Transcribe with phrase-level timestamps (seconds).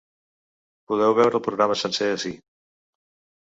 [0.91, 2.33] Podeu veure el programa sencer ací.